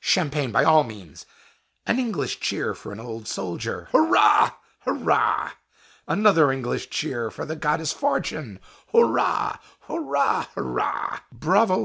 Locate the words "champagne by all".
0.00-0.84